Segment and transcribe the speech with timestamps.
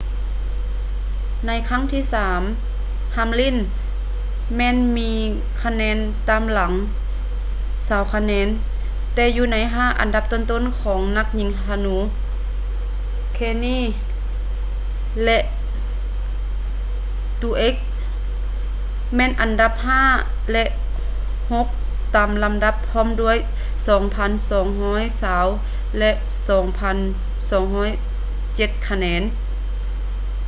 [1.47, 2.41] ໃນຄັ້ງທີ່ສາມ
[3.17, 3.55] hamlin
[4.57, 5.11] ແມ່ນມີ
[5.63, 5.97] ຄະແນນ
[6.29, 6.71] ຕາມຫລັງ
[7.87, 8.47] ຊາວຄະແນນ
[9.13, 11.95] ແຕ່ຢູ່ໃນຫ້າອັນດັບຕົ້ນຂອງນັກຍິງທະນູ
[13.37, 13.89] kahne and
[17.41, 17.83] truex jr
[19.15, 20.03] ແມ່ນອັນດັບຫ້າ
[20.51, 20.63] ແລະ
[21.51, 21.67] ຫົກ
[22.15, 23.37] ຕາມລຳດັບພ້ອມດ້ວຍ
[25.07, 26.11] 2,220 ແລະ
[26.49, 29.23] 2,207 ຄະແນນ